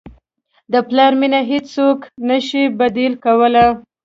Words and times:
د 0.73 0.75
پلار 0.87 1.13
مینه 1.19 1.39
هیڅوک 1.51 1.99
نه 2.27 2.37
شي 2.47 2.63
بدیل 2.79 3.13
کولی. 3.25 3.65